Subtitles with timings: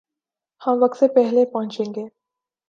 [0.61, 2.05] ہم وقت سے پہلے پہنچیں گے